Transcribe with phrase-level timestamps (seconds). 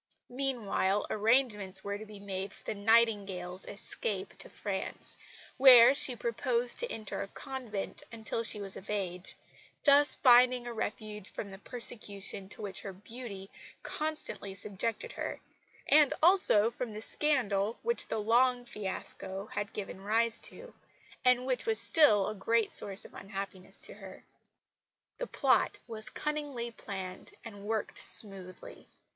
[0.31, 5.15] Meanwhile arrangements were to be made for the Nightingale's escape to France,
[5.57, 9.35] where she proposed to enter a convent until she was of age
[9.83, 13.51] thus finding a refuge from the persecution to which her beauty
[13.83, 15.39] constantly subjected her,
[15.85, 20.73] and also from the scandal which the Long fiasco had given rise to,
[21.23, 24.23] and which was still a great source of unhappiness to her.
[25.19, 28.87] The plot was cunningly planned and worked smoothly.